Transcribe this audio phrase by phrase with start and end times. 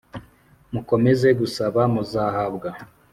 [0.73, 2.69] Mukomeze gusaba muzahabwa